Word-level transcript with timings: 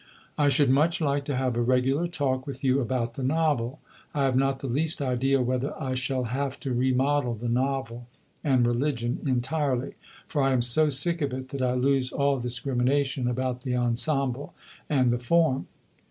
I 0.35 0.49
should 0.49 0.71
much 0.71 0.99
like 0.99 1.25
to 1.25 1.35
have 1.35 1.55
a 1.55 1.61
regular 1.61 2.07
talk 2.07 2.47
with 2.47 2.63
you 2.63 2.79
about 2.79 3.13
the 3.13 3.21
Novel. 3.21 3.79
I 4.15 4.23
have 4.23 4.35
not 4.35 4.57
the 4.57 4.65
least 4.67 4.99
idea 4.99 5.43
whether 5.43 5.79
I 5.79 5.93
shall 5.93 6.23
have 6.23 6.59
to 6.61 6.73
remodel 6.73 7.35
the 7.35 7.47
Novel 7.47 8.07
and 8.43 8.65
'Religion' 8.65 9.19
entirely; 9.27 9.93
for 10.25 10.41
I 10.41 10.53
am 10.53 10.63
so 10.63 10.89
sick 10.89 11.21
of 11.21 11.33
it 11.33 11.49
that 11.49 11.61
I 11.61 11.73
lose 11.75 12.11
all 12.11 12.39
discrimination 12.39 13.27
about 13.27 13.61
the 13.61 13.75
ensemble 13.77 14.55
and 14.89 15.11
the 15.11 15.19
form." 15.19 15.67